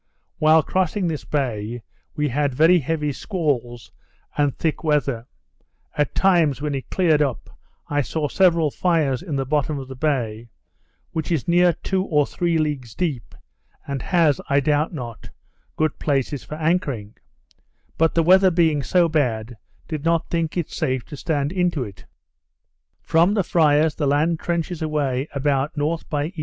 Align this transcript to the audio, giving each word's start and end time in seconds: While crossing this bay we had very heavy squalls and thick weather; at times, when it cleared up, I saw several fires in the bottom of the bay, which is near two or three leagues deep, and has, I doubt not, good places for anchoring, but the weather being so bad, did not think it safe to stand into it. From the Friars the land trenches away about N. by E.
While 0.39 0.63
crossing 0.63 1.07
this 1.07 1.25
bay 1.25 1.83
we 2.15 2.27
had 2.29 2.55
very 2.55 2.79
heavy 2.79 3.11
squalls 3.11 3.91
and 4.35 4.57
thick 4.57 4.83
weather; 4.83 5.27
at 5.95 6.15
times, 6.15 6.59
when 6.59 6.73
it 6.73 6.89
cleared 6.89 7.21
up, 7.21 7.51
I 7.87 8.01
saw 8.01 8.27
several 8.27 8.71
fires 8.71 9.21
in 9.21 9.35
the 9.35 9.45
bottom 9.45 9.77
of 9.77 9.87
the 9.87 9.95
bay, 9.95 10.49
which 11.11 11.31
is 11.31 11.47
near 11.47 11.73
two 11.73 12.03
or 12.03 12.25
three 12.25 12.57
leagues 12.57 12.95
deep, 12.95 13.35
and 13.87 14.01
has, 14.01 14.41
I 14.49 14.59
doubt 14.59 14.91
not, 14.91 15.29
good 15.75 15.99
places 15.99 16.43
for 16.43 16.55
anchoring, 16.55 17.13
but 17.95 18.15
the 18.15 18.23
weather 18.23 18.49
being 18.49 18.81
so 18.81 19.07
bad, 19.07 19.55
did 19.87 20.03
not 20.03 20.31
think 20.31 20.57
it 20.57 20.71
safe 20.71 21.05
to 21.13 21.15
stand 21.15 21.51
into 21.51 21.83
it. 21.83 22.05
From 23.03 23.35
the 23.35 23.43
Friars 23.43 23.93
the 23.93 24.07
land 24.07 24.39
trenches 24.39 24.81
away 24.81 25.27
about 25.35 25.73
N. 25.77 25.97
by 26.09 26.33
E. 26.35 26.37